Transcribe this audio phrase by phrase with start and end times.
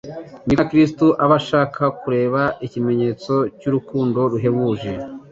[0.45, 4.91] ni ko na Kristo aba ashaka kureba ikimenyetso cy’urukundo ruhebuje,